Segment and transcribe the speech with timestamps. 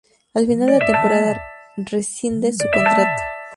[0.33, 1.39] Al final de la temporada
[1.77, 3.21] rescinde su contrato.